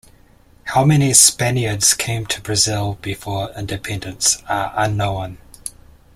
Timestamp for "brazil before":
2.41-3.51